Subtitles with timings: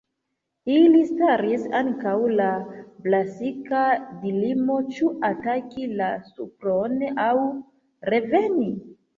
[0.75, 2.47] Ili staris antaŭ la
[3.03, 3.83] klasika
[4.25, 7.33] dilemo: ĉu ataki la supron aŭ
[8.13, 8.69] reveni?